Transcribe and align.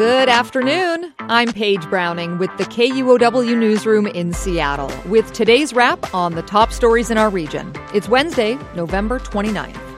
Good 0.00 0.30
afternoon. 0.30 1.12
I'm 1.18 1.52
Paige 1.52 1.84
Browning 1.90 2.38
with 2.38 2.48
the 2.56 2.64
KUOW 2.64 3.54
Newsroom 3.54 4.06
in 4.06 4.32
Seattle 4.32 4.90
with 5.10 5.30
today's 5.34 5.74
wrap 5.74 6.14
on 6.14 6.36
the 6.36 6.40
top 6.40 6.72
stories 6.72 7.10
in 7.10 7.18
our 7.18 7.28
region. 7.28 7.70
It's 7.92 8.08
Wednesday, 8.08 8.58
November 8.74 9.18
29th. 9.18 9.89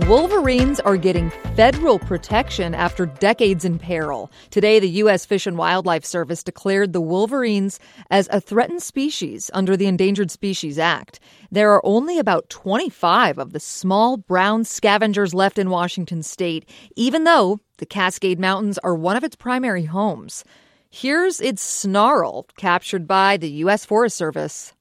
Wolverines 0.00 0.78
are 0.80 0.98
getting 0.98 1.30
federal 1.54 1.98
protection 1.98 2.74
after 2.74 3.06
decades 3.06 3.64
in 3.64 3.78
peril. 3.78 4.30
Today, 4.50 4.78
the 4.78 4.90
U.S. 4.90 5.24
Fish 5.24 5.46
and 5.46 5.56
Wildlife 5.56 6.04
Service 6.04 6.42
declared 6.42 6.92
the 6.92 7.00
wolverines 7.00 7.80
as 8.10 8.28
a 8.30 8.38
threatened 8.38 8.82
species 8.82 9.50
under 9.54 9.74
the 9.74 9.86
Endangered 9.86 10.30
Species 10.30 10.78
Act. 10.78 11.18
There 11.50 11.72
are 11.72 11.80
only 11.82 12.18
about 12.18 12.50
25 12.50 13.38
of 13.38 13.54
the 13.54 13.60
small 13.60 14.18
brown 14.18 14.64
scavengers 14.64 15.32
left 15.32 15.58
in 15.58 15.70
Washington 15.70 16.22
state, 16.22 16.68
even 16.94 17.24
though 17.24 17.60
the 17.78 17.86
Cascade 17.86 18.38
Mountains 18.38 18.76
are 18.84 18.94
one 18.94 19.16
of 19.16 19.24
its 19.24 19.34
primary 19.34 19.84
homes. 19.84 20.44
Here's 20.90 21.40
its 21.40 21.62
snarl, 21.62 22.46
captured 22.58 23.08
by 23.08 23.38
the 23.38 23.48
U.S. 23.48 23.86
Forest 23.86 24.18
Service. 24.18 24.74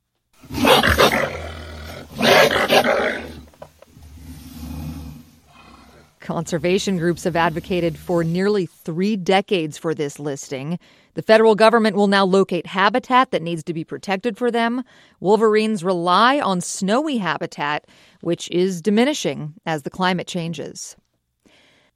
Conservation 6.26 6.98
groups 6.98 7.24
have 7.26 7.36
advocated 7.36 8.00
for 8.00 8.24
nearly 8.24 8.66
three 8.66 9.16
decades 9.16 9.78
for 9.78 9.94
this 9.94 10.18
listing. 10.18 10.80
The 11.14 11.22
federal 11.22 11.54
government 11.54 11.96
will 11.96 12.08
now 12.08 12.26
locate 12.26 12.66
habitat 12.66 13.30
that 13.30 13.44
needs 13.44 13.64
to 13.66 13.76
be 13.76 13.84
protected 13.84 14.36
for 14.36 14.50
them. 14.50 14.82
Wolverines 15.20 15.84
rely 15.84 16.40
on 16.40 16.62
snowy 16.62 17.18
habitat, 17.18 17.86
which 18.22 18.50
is 18.50 18.82
diminishing 18.82 19.54
as 19.68 19.84
the 19.84 19.92
climate 19.92 20.26
changes. 20.26 20.96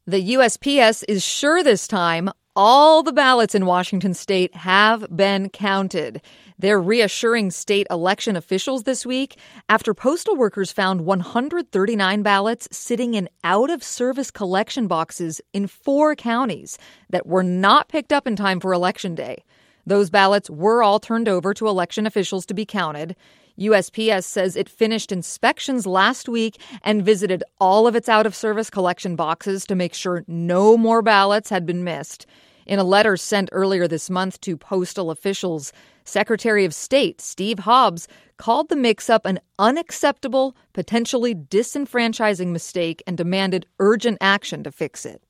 The 0.06 0.36
USPS 0.36 1.04
is 1.08 1.26
sure 1.26 1.64
this 1.64 1.88
time 1.88 2.30
all 2.62 3.04
the 3.04 3.14
ballots 3.14 3.56
in 3.56 3.66
Washington 3.66 4.14
state 4.14 4.54
have 4.54 5.08
been 5.16 5.48
counted. 5.48 6.22
They're 6.58 6.82
reassuring 6.82 7.52
state 7.52 7.88
election 7.90 8.36
officials 8.36 8.84
this 8.84 9.06
week 9.06 9.38
after 9.70 9.94
postal 9.94 10.36
workers 10.36 10.70
found 10.70 11.06
139 11.06 12.22
ballots 12.22 12.68
sitting 12.70 13.14
in 13.14 13.30
out 13.46 13.70
of 13.70 13.82
service 13.82 14.30
collection 14.30 14.88
boxes 14.88 15.40
in 15.54 15.68
four 15.68 16.18
counties 16.18 16.78
that 17.10 17.26
were 17.26 17.44
not 17.44 17.88
picked 17.88 18.12
up 18.12 18.28
in 18.28 18.36
time 18.36 18.60
for 18.60 18.74
Election 18.74 19.16
Day. 19.16 19.42
Those 19.86 20.10
ballots 20.10 20.50
were 20.50 20.84
all 20.84 21.00
turned 21.00 21.30
over 21.30 21.54
to 21.54 21.70
election 21.70 22.06
officials 22.06 22.46
to 22.48 22.54
be 22.54 22.66
counted. 22.66 23.16
USPS 23.58 24.26
says 24.26 24.58
it 24.58 24.68
finished 24.68 25.14
inspections 25.14 25.88
last 25.88 26.28
week 26.28 26.60
and 26.84 27.06
visited 27.06 27.42
all 27.62 27.88
of 27.88 27.96
its 27.96 28.10
out 28.10 28.26
of 28.26 28.36
service 28.36 28.70
collection 28.70 29.16
boxes 29.16 29.66
to 29.68 29.76
make 29.76 29.94
sure 29.94 30.26
no 30.28 30.76
more 30.76 31.02
ballots 31.02 31.50
had 31.50 31.66
been 31.66 31.86
missed. 31.86 32.26
In 32.70 32.78
a 32.78 32.84
letter 32.84 33.18
sent 33.18 33.50
earlier 33.52 33.88
this 33.88 34.12
month 34.12 34.40
to 34.42 34.56
postal 34.56 35.10
officials, 35.10 35.74
Secretary 36.04 36.66
of 36.66 36.76
State 36.76 37.20
Steve 37.20 37.58
Hobbs 37.58 38.08
called 38.38 38.70
the 38.70 38.76
mix 38.76 39.10
up 39.10 39.26
an 39.26 39.40
unacceptable, 39.58 40.56
potentially 40.74 41.34
disenfranchising 41.34 42.52
mistake 42.52 43.02
and 43.08 43.18
demanded 43.18 43.66
urgent 43.80 44.20
action 44.22 44.62
to 44.66 44.72
fix 44.72 45.04
it. 45.04 45.24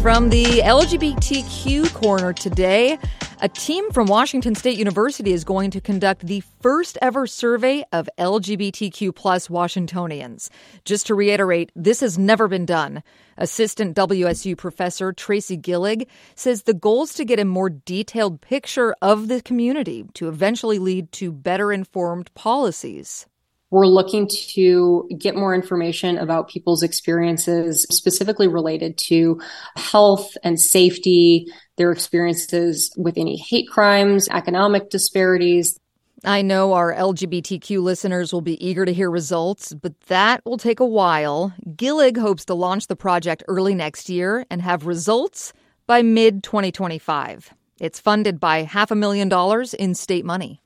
From 0.00 0.30
the 0.30 0.62
LGBTQ 0.64 1.92
corner 1.92 2.32
today, 2.32 2.98
a 3.40 3.48
team 3.48 3.90
from 3.90 4.06
Washington 4.06 4.54
State 4.54 4.78
University 4.78 5.32
is 5.32 5.44
going 5.44 5.70
to 5.72 5.80
conduct 5.80 6.26
the 6.26 6.42
first 6.60 6.96
ever 7.02 7.26
survey 7.26 7.84
of 7.92 8.08
LGBTQ 8.18 9.14
plus 9.14 9.50
Washingtonians. 9.50 10.50
Just 10.84 11.06
to 11.08 11.14
reiterate, 11.14 11.72
this 11.74 12.00
has 12.00 12.18
never 12.18 12.48
been 12.48 12.66
done. 12.66 13.02
Assistant 13.36 13.96
WSU 13.96 14.56
professor 14.56 15.12
Tracy 15.12 15.58
Gillig 15.58 16.06
says 16.34 16.62
the 16.62 16.74
goal 16.74 17.04
is 17.04 17.14
to 17.14 17.24
get 17.24 17.40
a 17.40 17.44
more 17.44 17.70
detailed 17.70 18.40
picture 18.40 18.94
of 19.02 19.28
the 19.28 19.42
community 19.42 20.04
to 20.14 20.28
eventually 20.28 20.78
lead 20.78 21.10
to 21.12 21.32
better 21.32 21.72
informed 21.72 22.32
policies. 22.34 23.26
We're 23.70 23.86
looking 23.86 24.28
to 24.52 25.08
get 25.18 25.34
more 25.34 25.52
information 25.52 26.16
about 26.16 26.48
people's 26.48 26.84
experiences, 26.84 27.84
specifically 27.90 28.46
related 28.46 28.96
to 29.08 29.40
health 29.74 30.36
and 30.44 30.60
safety, 30.60 31.48
their 31.76 31.92
experiences 31.92 32.92
with 32.96 33.18
any 33.18 33.36
hate 33.36 33.68
crimes, 33.68 34.28
economic 34.28 34.90
disparities. 34.90 35.78
I 36.24 36.40
know 36.40 36.72
our 36.72 36.94
LGBTQ 36.94 37.82
listeners 37.82 38.32
will 38.32 38.40
be 38.40 38.64
eager 38.66 38.84
to 38.84 38.92
hear 38.92 39.10
results, 39.10 39.74
but 39.74 40.00
that 40.02 40.42
will 40.46 40.56
take 40.56 40.80
a 40.80 40.86
while. 40.86 41.52
Gillig 41.76 42.16
hopes 42.16 42.46
to 42.46 42.54
launch 42.54 42.86
the 42.86 42.96
project 42.96 43.42
early 43.46 43.74
next 43.74 44.08
year 44.08 44.46
and 44.50 44.62
have 44.62 44.86
results 44.86 45.52
by 45.86 46.00
mid 46.00 46.42
2025. 46.42 47.52
It's 47.78 48.00
funded 48.00 48.40
by 48.40 48.62
half 48.62 48.90
a 48.90 48.94
million 48.94 49.28
dollars 49.28 49.74
in 49.74 49.94
state 49.94 50.24
money. 50.24 50.62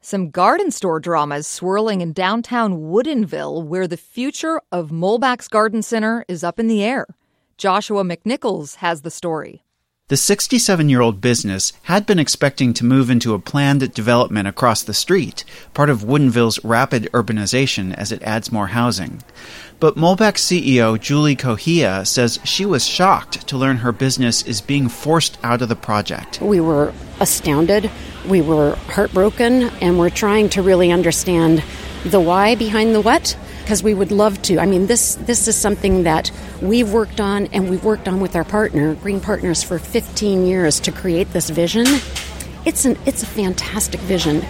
Some 0.00 0.30
garden 0.30 0.70
store 0.70 1.00
dramas 1.00 1.46
swirling 1.46 2.00
in 2.00 2.12
downtown 2.12 2.90
Woodinville, 2.90 3.64
where 3.64 3.88
the 3.88 3.96
future 3.96 4.60
of 4.70 4.90
Molbak's 4.90 5.48
Garden 5.48 5.82
Center 5.82 6.24
is 6.28 6.44
up 6.44 6.60
in 6.60 6.68
the 6.68 6.84
air. 6.84 7.06
Joshua 7.56 8.02
McNichols 8.04 8.76
has 8.76 9.02
the 9.02 9.10
story. 9.10 9.63
The 10.08 10.18
67 10.18 10.90
year 10.90 11.00
old 11.00 11.22
business 11.22 11.72
had 11.84 12.04
been 12.04 12.18
expecting 12.18 12.74
to 12.74 12.84
move 12.84 13.08
into 13.08 13.32
a 13.32 13.38
planned 13.38 13.94
development 13.94 14.46
across 14.46 14.82
the 14.82 14.92
street, 14.92 15.44
part 15.72 15.88
of 15.88 16.02
Woodinville's 16.04 16.62
rapid 16.62 17.04
urbanization 17.14 17.94
as 17.94 18.12
it 18.12 18.22
adds 18.22 18.52
more 18.52 18.66
housing. 18.66 19.22
But 19.80 19.96
Molbak 19.96 20.34
CEO 20.34 21.00
Julie 21.00 21.36
Kouhia 21.36 22.06
says 22.06 22.38
she 22.44 22.66
was 22.66 22.86
shocked 22.86 23.48
to 23.48 23.56
learn 23.56 23.78
her 23.78 23.92
business 23.92 24.42
is 24.42 24.60
being 24.60 24.90
forced 24.90 25.38
out 25.42 25.62
of 25.62 25.70
the 25.70 25.74
project. 25.74 26.38
We 26.42 26.60
were 26.60 26.92
astounded, 27.18 27.90
we 28.28 28.42
were 28.42 28.74
heartbroken, 28.88 29.70
and 29.80 29.98
we're 29.98 30.10
trying 30.10 30.50
to 30.50 30.60
really 30.60 30.92
understand 30.92 31.64
the 32.04 32.20
why 32.20 32.56
behind 32.56 32.94
the 32.94 33.00
what 33.00 33.38
because 33.64 33.82
we 33.82 33.94
would 33.94 34.12
love 34.12 34.40
to. 34.42 34.58
I 34.58 34.66
mean, 34.66 34.86
this 34.86 35.14
this 35.16 35.48
is 35.48 35.56
something 35.56 36.04
that 36.04 36.30
we've 36.60 36.92
worked 36.92 37.18
on 37.18 37.46
and 37.46 37.70
we've 37.70 37.84
worked 37.84 38.06
on 38.06 38.20
with 38.20 38.36
our 38.36 38.44
partner, 38.44 38.94
Green 38.96 39.20
Partners, 39.20 39.62
for 39.62 39.78
15 39.78 40.46
years 40.46 40.78
to 40.80 40.92
create 40.92 41.32
this 41.32 41.48
vision. 41.50 41.86
It's 42.66 42.84
an 42.84 42.98
it's 43.06 43.22
a 43.22 43.26
fantastic 43.26 44.00
vision. 44.00 44.42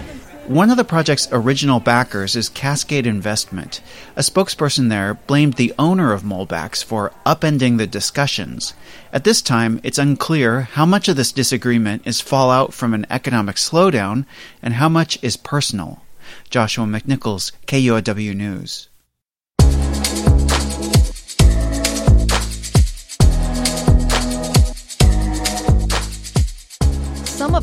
One 0.47 0.69
of 0.69 0.77
the 0.77 0.83
project's 0.83 1.27
original 1.31 1.79
backers 1.79 2.35
is 2.35 2.49
Cascade 2.49 3.07
Investment. 3.07 3.81
A 4.15 4.21
spokesperson 4.21 4.89
there 4.89 5.15
blamed 5.15 5.53
the 5.53 5.73
owner 5.79 6.13
of 6.13 6.21
Molbak's 6.21 6.83
for 6.83 7.11
upending 7.25 7.79
the 7.79 7.87
discussions. 7.87 8.75
At 9.11 9.23
this 9.23 9.41
time, 9.41 9.79
it's 9.81 9.97
unclear 9.97 10.61
how 10.61 10.85
much 10.85 11.07
of 11.07 11.15
this 11.15 11.31
disagreement 11.31 12.05
is 12.05 12.21
fallout 12.21 12.75
from 12.75 12.93
an 12.93 13.07
economic 13.09 13.55
slowdown 13.55 14.27
and 14.61 14.75
how 14.75 14.87
much 14.87 15.17
is 15.23 15.35
personal. 15.35 16.03
Joshua 16.51 16.85
McNichols, 16.85 17.51
KUOW 17.65 18.35
News. 18.35 18.89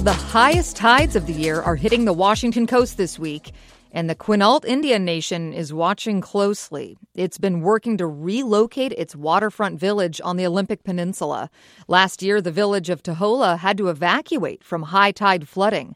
The 0.02 0.12
highest 0.12 0.74
tides 0.74 1.14
of 1.14 1.28
the 1.28 1.32
year 1.32 1.62
are 1.62 1.76
hitting 1.76 2.06
the 2.06 2.12
Washington 2.12 2.66
coast 2.66 2.96
this 2.96 3.20
week, 3.20 3.52
and 3.92 4.10
the 4.10 4.16
Quinault 4.16 4.64
Indian 4.64 5.04
Nation 5.04 5.52
is 5.52 5.72
watching 5.72 6.20
closely. 6.20 6.98
It's 7.14 7.38
been 7.38 7.60
working 7.60 7.96
to 7.98 8.08
relocate 8.08 8.90
its 8.94 9.14
waterfront 9.14 9.78
village 9.78 10.20
on 10.24 10.36
the 10.36 10.44
Olympic 10.44 10.82
Peninsula. 10.82 11.48
Last 11.86 12.20
year, 12.20 12.40
the 12.40 12.50
village 12.50 12.90
of 12.90 13.04
Taholah 13.04 13.58
had 13.58 13.78
to 13.78 13.90
evacuate 13.90 14.64
from 14.64 14.82
high 14.82 15.12
tide 15.12 15.46
flooding. 15.46 15.94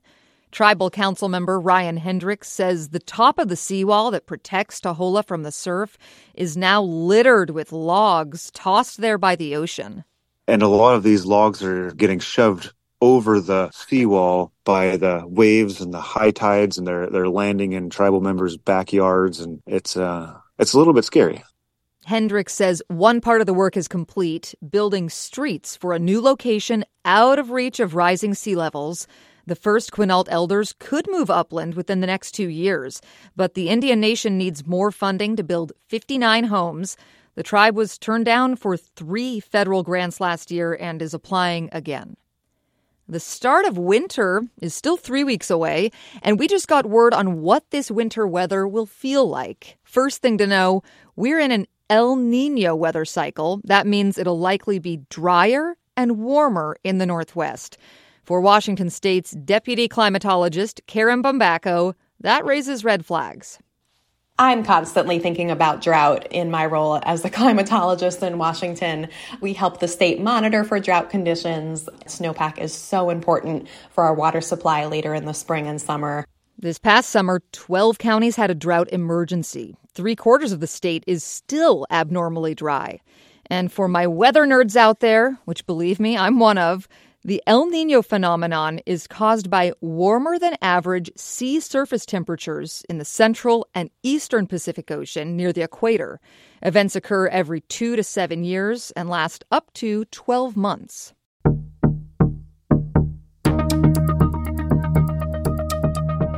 Tribal 0.52 0.88
Council 0.88 1.28
member 1.28 1.58
Ryan 1.58 1.96
Hendricks 1.96 2.48
says 2.48 2.90
the 2.90 3.00
top 3.00 3.40
of 3.40 3.48
the 3.48 3.56
seawall 3.56 4.12
that 4.12 4.26
protects 4.26 4.80
Taholah 4.80 5.26
from 5.26 5.42
the 5.42 5.50
surf 5.50 5.98
is 6.32 6.56
now 6.56 6.80
littered 6.80 7.50
with 7.50 7.72
logs 7.72 8.52
tossed 8.52 9.00
there 9.00 9.18
by 9.18 9.34
the 9.34 9.56
ocean. 9.56 10.04
And 10.46 10.62
a 10.62 10.68
lot 10.68 10.94
of 10.94 11.02
these 11.02 11.26
logs 11.26 11.60
are 11.64 11.90
getting 11.90 12.20
shoved 12.20 12.72
over 13.00 13.40
the 13.40 13.70
seawall 13.70 14.52
by 14.64 14.96
the 14.96 15.22
waves 15.26 15.80
and 15.80 15.92
the 15.92 16.00
high 16.00 16.30
tides 16.30 16.78
and 16.78 16.86
they're 16.86 17.08
they're 17.08 17.28
landing 17.28 17.72
in 17.72 17.90
tribal 17.90 18.20
members' 18.20 18.56
backyards 18.56 19.40
and 19.40 19.62
it's 19.66 19.96
uh 19.96 20.34
it's 20.58 20.72
a 20.72 20.78
little 20.78 20.94
bit 20.94 21.04
scary. 21.04 21.42
Hendricks 22.06 22.54
says 22.54 22.82
one 22.86 23.20
part 23.20 23.40
of 23.40 23.48
the 23.48 23.54
work 23.54 23.76
is 23.76 23.88
complete, 23.88 24.54
building 24.70 25.10
streets 25.10 25.74
for 25.74 25.92
a 25.92 25.98
new 25.98 26.20
location 26.20 26.84
out 27.04 27.38
of 27.38 27.50
reach 27.50 27.80
of 27.80 27.96
rising 27.96 28.32
sea 28.32 28.54
levels. 28.54 29.08
The 29.46 29.56
first 29.56 29.92
Quinault 29.92 30.28
elders 30.30 30.74
could 30.78 31.06
move 31.10 31.30
upland 31.30 31.74
within 31.74 32.00
the 32.00 32.06
next 32.06 32.32
two 32.32 32.48
years, 32.48 33.00
but 33.34 33.54
the 33.54 33.68
Indian 33.68 34.00
Nation 34.00 34.38
needs 34.38 34.66
more 34.66 34.90
funding 34.90 35.36
to 35.36 35.44
build 35.44 35.72
59 35.88 36.44
homes. 36.44 36.96
The 37.34 37.42
tribe 37.42 37.76
was 37.76 37.98
turned 37.98 38.24
down 38.24 38.56
for 38.56 38.76
three 38.76 39.40
federal 39.40 39.82
grants 39.82 40.20
last 40.20 40.50
year 40.50 40.76
and 40.80 41.02
is 41.02 41.12
applying 41.12 41.68
again. 41.72 42.16
The 43.08 43.20
start 43.20 43.66
of 43.66 43.78
winter 43.78 44.42
is 44.60 44.74
still 44.74 44.96
three 44.96 45.22
weeks 45.22 45.48
away, 45.48 45.92
and 46.22 46.40
we 46.40 46.48
just 46.48 46.66
got 46.66 46.86
word 46.86 47.14
on 47.14 47.40
what 47.40 47.70
this 47.70 47.88
winter 47.88 48.26
weather 48.26 48.66
will 48.66 48.84
feel 48.84 49.28
like. 49.28 49.78
First 49.84 50.22
thing 50.22 50.38
to 50.38 50.46
know, 50.46 50.82
we're 51.14 51.38
in 51.38 51.52
an 51.52 51.68
El 51.88 52.16
Nino 52.16 52.74
weather 52.74 53.04
cycle. 53.04 53.60
That 53.62 53.86
means 53.86 54.18
it'll 54.18 54.40
likely 54.40 54.80
be 54.80 55.02
drier 55.08 55.76
and 55.96 56.18
warmer 56.18 56.76
in 56.82 56.98
the 56.98 57.06
Northwest. 57.06 57.78
For 58.24 58.40
Washington 58.40 58.90
State's 58.90 59.30
deputy 59.30 59.88
climatologist, 59.88 60.80
Karin 60.88 61.22
Bumbaco, 61.22 61.94
that 62.18 62.44
raises 62.44 62.82
red 62.82 63.06
flags. 63.06 63.60
I'm 64.38 64.64
constantly 64.64 65.18
thinking 65.18 65.50
about 65.50 65.80
drought 65.80 66.26
in 66.30 66.50
my 66.50 66.66
role 66.66 67.00
as 67.04 67.24
a 67.24 67.30
climatologist 67.30 68.26
in 68.26 68.36
Washington. 68.36 69.08
We 69.40 69.54
help 69.54 69.80
the 69.80 69.88
state 69.88 70.20
monitor 70.20 70.62
for 70.62 70.78
drought 70.78 71.08
conditions. 71.08 71.88
Snowpack 72.04 72.58
is 72.58 72.74
so 72.74 73.08
important 73.08 73.68
for 73.90 74.04
our 74.04 74.14
water 74.14 74.42
supply 74.42 74.84
later 74.84 75.14
in 75.14 75.24
the 75.24 75.32
spring 75.32 75.66
and 75.66 75.80
summer. 75.80 76.26
This 76.58 76.78
past 76.78 77.10
summer, 77.10 77.42
12 77.52 77.98
counties 77.98 78.36
had 78.36 78.50
a 78.50 78.54
drought 78.54 78.88
emergency. 78.90 79.76
Three 79.92 80.16
quarters 80.16 80.52
of 80.52 80.60
the 80.60 80.66
state 80.66 81.04
is 81.06 81.24
still 81.24 81.86
abnormally 81.90 82.54
dry. 82.54 83.00
And 83.48 83.72
for 83.72 83.88
my 83.88 84.06
weather 84.06 84.46
nerds 84.46 84.76
out 84.76 85.00
there, 85.00 85.38
which 85.44 85.66
believe 85.66 86.00
me, 86.00 86.16
I'm 86.16 86.38
one 86.38 86.58
of, 86.58 86.88
the 87.26 87.42
El 87.44 87.66
Nino 87.66 88.02
phenomenon 88.02 88.78
is 88.86 89.08
caused 89.08 89.50
by 89.50 89.72
warmer 89.80 90.38
than 90.38 90.56
average 90.62 91.10
sea 91.16 91.58
surface 91.58 92.06
temperatures 92.06 92.84
in 92.88 92.98
the 92.98 93.04
central 93.04 93.66
and 93.74 93.90
eastern 94.04 94.46
Pacific 94.46 94.92
Ocean 94.92 95.36
near 95.36 95.52
the 95.52 95.62
equator. 95.62 96.20
Events 96.62 96.94
occur 96.94 97.26
every 97.26 97.62
two 97.62 97.96
to 97.96 98.04
seven 98.04 98.44
years 98.44 98.92
and 98.92 99.10
last 99.10 99.44
up 99.50 99.72
to 99.72 100.04
12 100.04 100.56
months. 100.56 101.14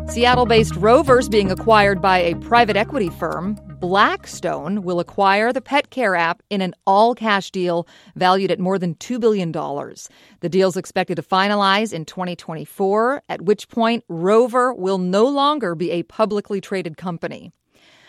Seattle 0.07 0.47
based 0.47 0.75
Rovers 0.77 1.29
being 1.29 1.51
acquired 1.51 2.01
by 2.01 2.17
a 2.17 2.35
private 2.37 2.79
equity 2.79 3.11
firm 3.11 3.59
Blackstone 3.81 4.83
will 4.83 4.99
acquire 4.99 5.53
the 5.53 5.61
pet 5.61 5.91
care 5.91 6.17
app 6.17 6.43
in 6.51 6.61
an 6.61 6.75
all 6.85 7.15
cash 7.15 7.53
deal 7.53 7.87
valued 8.17 8.51
at 8.51 8.59
more 8.59 8.77
than 8.77 8.97
$2 8.97 9.21
billion. 9.21 9.53
The 9.53 10.49
deal 10.49 10.69
is 10.69 10.77
expected 10.77 11.15
to 11.15 11.23
finalize 11.23 11.93
in 11.93 12.05
2024, 12.05 13.23
at 13.29 13.43
which 13.43 13.69
point 13.69 14.03
Rover 14.09 14.75
will 14.75 14.99
no 14.99 15.27
longer 15.29 15.77
be 15.77 15.93
a 15.93 16.03
publicly 16.03 16.61
traded 16.61 16.97
company. 16.97 17.53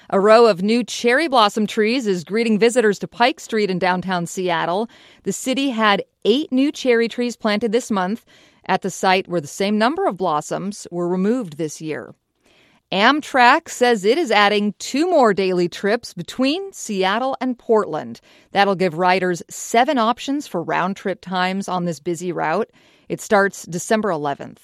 A 0.10 0.19
row 0.19 0.48
of 0.48 0.63
new 0.63 0.83
cherry 0.83 1.27
blossom 1.27 1.68
trees 1.68 2.07
is 2.07 2.24
greeting 2.24 2.57
visitors 2.57 2.98
to 2.98 3.07
Pike 3.07 3.39
Street 3.39 3.69
in 3.69 3.77
downtown 3.77 4.25
Seattle. 4.25 4.89
The 5.21 5.31
city 5.31 5.69
had 5.69 6.04
eight 6.25 6.51
new 6.51 6.71
cherry 6.71 7.07
trees 7.07 7.36
planted 7.36 7.71
this 7.71 7.92
month 7.92 8.25
at 8.66 8.81
the 8.81 8.89
site 8.89 9.27
where 9.27 9.39
the 9.39 9.45
same 9.45 9.77
number 9.77 10.07
of 10.07 10.18
blossoms 10.18 10.88
were 10.89 11.07
removed 11.07 11.57
this 11.57 11.80
year. 11.80 12.16
Amtrak 12.91 13.69
says 13.69 14.03
it 14.03 14.18
is 14.18 14.31
adding 14.31 14.74
two 14.80 15.07
more 15.07 15.31
daily 15.31 15.69
trips 15.69 16.15
between 16.15 16.74
Seattle 16.74 17.38
and 17.39 17.57
Portland. 17.57 18.19
That'll 18.51 18.74
give 18.74 18.97
riders 18.97 19.44
seven 19.47 20.00
options 20.00 20.47
for 20.47 20.63
round 20.63 20.95
trip 20.95 21.21
times 21.21 21.68
on 21.68 21.86
this 21.86 22.00
busy 22.00 22.31
route. 22.31 22.71
It 23.07 23.21
starts 23.21 23.68
December 23.68 24.09
11th. 24.09 24.62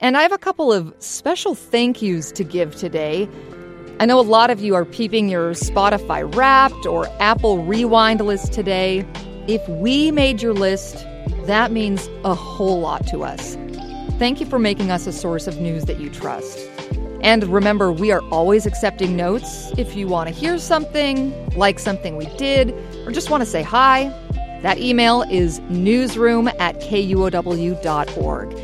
And 0.00 0.16
I 0.16 0.22
have 0.22 0.32
a 0.32 0.38
couple 0.38 0.72
of 0.72 0.94
special 1.00 1.54
thank 1.54 2.00
yous 2.00 2.32
to 2.32 2.44
give 2.44 2.76
today. 2.76 3.28
I 4.00 4.06
know 4.06 4.18
a 4.18 4.22
lot 4.22 4.48
of 4.48 4.62
you 4.62 4.74
are 4.74 4.86
peeping 4.86 5.28
your 5.28 5.52
Spotify 5.52 6.34
Wrapped 6.34 6.86
or 6.86 7.06
Apple 7.20 7.62
Rewind 7.62 8.22
list 8.22 8.54
today. 8.54 9.06
If 9.46 9.66
we 9.68 10.10
made 10.10 10.40
your 10.40 10.54
list, 10.54 11.04
that 11.44 11.72
means 11.72 12.08
a 12.24 12.34
whole 12.34 12.80
lot 12.80 13.06
to 13.08 13.22
us. 13.22 13.54
Thank 14.18 14.40
you 14.40 14.46
for 14.46 14.58
making 14.58 14.90
us 14.90 15.06
a 15.06 15.12
source 15.12 15.46
of 15.46 15.60
news 15.60 15.84
that 15.84 16.00
you 16.00 16.08
trust. 16.08 16.70
And 17.24 17.42
remember, 17.44 17.90
we 17.90 18.12
are 18.12 18.20
always 18.30 18.66
accepting 18.66 19.16
notes. 19.16 19.72
If 19.78 19.96
you 19.96 20.06
want 20.06 20.28
to 20.28 20.34
hear 20.34 20.58
something, 20.58 21.32
like 21.56 21.78
something 21.78 22.16
we 22.16 22.26
did, 22.36 22.74
or 23.06 23.12
just 23.12 23.30
want 23.30 23.40
to 23.40 23.46
say 23.48 23.62
hi, 23.62 24.08
that 24.60 24.78
email 24.78 25.22
is 25.22 25.58
newsroom 25.70 26.48
at 26.48 26.80
kuow.org. 26.80 28.58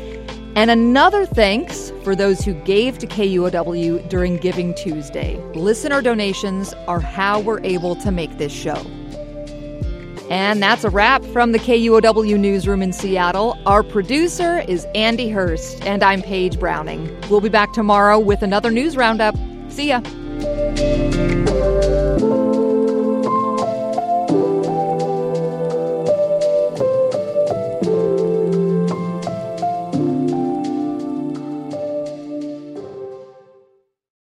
And 0.55 0.69
another 0.69 1.25
thanks 1.25 1.91
for 2.03 2.15
those 2.15 2.41
who 2.41 2.53
gave 2.53 2.99
to 2.99 3.07
KUOW 3.07 4.07
during 4.09 4.37
Giving 4.37 4.75
Tuesday. 4.75 5.37
Listener 5.55 6.01
donations 6.01 6.73
are 6.87 6.99
how 6.99 7.39
we're 7.39 7.63
able 7.63 7.95
to 7.95 8.11
make 8.11 8.37
this 8.37 8.51
show. 8.51 8.85
And 10.31 10.63
that's 10.63 10.85
a 10.85 10.89
wrap 10.89 11.25
from 11.25 11.51
the 11.51 11.59
KUOW 11.59 12.39
newsroom 12.39 12.81
in 12.81 12.93
Seattle. 12.93 13.59
Our 13.65 13.83
producer 13.83 14.59
is 14.65 14.87
Andy 14.95 15.27
Hurst, 15.27 15.83
and 15.85 16.01
I'm 16.01 16.21
Paige 16.21 16.57
Browning. 16.57 17.13
We'll 17.29 17.41
be 17.41 17.49
back 17.49 17.73
tomorrow 17.73 18.17
with 18.17 18.41
another 18.41 18.71
news 18.71 18.95
roundup. 18.95 19.35
See 19.67 19.89
ya. 19.89 19.99